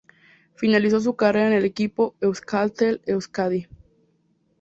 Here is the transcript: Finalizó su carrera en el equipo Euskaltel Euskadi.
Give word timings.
Finalizó 0.55 0.99
su 0.99 1.15
carrera 1.15 1.45
en 1.49 1.53
el 1.53 1.63
equipo 1.63 2.15
Euskaltel 2.21 3.01
Euskadi. 3.05 3.67